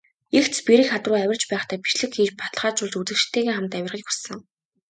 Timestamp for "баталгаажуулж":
2.39-2.93